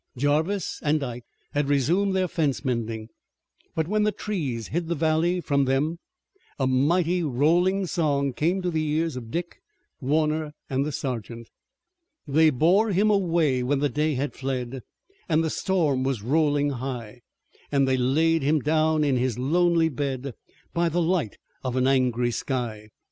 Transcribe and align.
Jarvis 0.17 0.79
and 0.81 1.03
Ike 1.03 1.25
had 1.53 1.69
resumed 1.69 2.15
their 2.15 2.27
fence 2.27 2.65
mending, 2.65 3.09
but 3.75 3.87
when 3.87 4.01
the 4.01 4.11
trees 4.11 4.69
hid 4.69 4.87
the 4.87 4.95
valley 4.95 5.39
from 5.41 5.65
them 5.65 5.99
a 6.57 6.65
mighty, 6.65 7.21
rolling 7.21 7.85
song 7.85 8.33
came 8.33 8.63
to 8.63 8.71
the 8.71 8.83
ears 8.83 9.15
of 9.15 9.29
Dick, 9.29 9.61
Warner 9.99 10.55
and 10.67 10.83
the 10.83 10.91
sergeant: 10.91 11.51
They 12.27 12.49
bore 12.49 12.89
him 12.89 13.11
away 13.11 13.61
when 13.61 13.77
the 13.77 13.89
day 13.89 14.15
had 14.15 14.33
fled, 14.33 14.81
And 15.29 15.43
the 15.43 15.51
storm 15.51 16.03
was 16.03 16.23
rolling 16.23 16.71
high, 16.71 17.21
And 17.71 17.87
they 17.87 17.95
laid 17.95 18.41
him 18.41 18.59
down 18.59 19.03
in 19.03 19.17
his 19.17 19.37
lonely 19.37 19.89
bed 19.89 20.33
By 20.73 20.89
the 20.89 20.99
light 20.99 21.37
of 21.63 21.75
an 21.75 21.85
angry 21.85 22.31
sky. 22.31 22.89